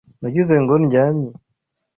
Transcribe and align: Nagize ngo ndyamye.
Nagize 0.21 0.55
ngo 0.63 0.73
ndyamye. 0.83 1.31